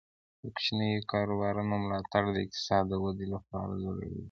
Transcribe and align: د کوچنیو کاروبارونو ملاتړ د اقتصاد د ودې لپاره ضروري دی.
د 0.41 0.41
کوچنیو 0.55 1.07
کاروبارونو 1.11 1.73
ملاتړ 1.83 2.23
د 2.31 2.37
اقتصاد 2.45 2.83
د 2.89 2.93
ودې 3.03 3.27
لپاره 3.33 3.71
ضروري 3.83 4.09
دی. 4.15 4.19